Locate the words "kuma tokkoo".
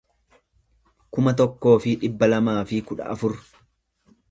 1.17-1.75